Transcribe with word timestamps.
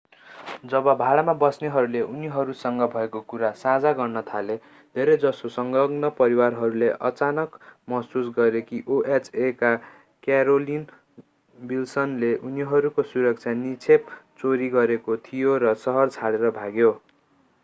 जब 0.65 0.87
भाडामा 0.99 1.33
बस्नेहरूले 1.41 1.99
उनीहरूसँग 2.03 2.79
भएको 2.93 3.19
कुरा 3.25 3.49
साझा 3.57 3.91
गर्न 3.97 4.21
थाले 4.29 4.55
धेरैजसो 4.95 5.51
संलग्न 5.51 6.09
परिवारहरूले 6.15 6.89
अचानक 7.09 7.59
महसुस 7.87 8.31
गरे 8.37 8.61
कि 8.63 8.81
oha 8.91 9.51
का 9.59 9.73
क्यारोलिन 10.23 10.87
विल्सनले 11.55 12.31
उनीहरूको 12.49 13.05
सुरक्षा 13.11 13.53
निक्षेप 13.61 14.09
चोरी 14.39 14.71
गरेको 14.71 15.19
थियो 15.23 15.57
र 15.65 15.75
शहर 15.83 16.15
छोडेर 16.17 16.55
भाग्यो 16.57 16.91